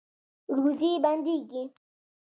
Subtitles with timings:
[0.57, 1.63] روزي بندیږي؟